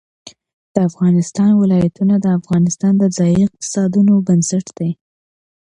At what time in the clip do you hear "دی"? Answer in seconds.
4.77-4.91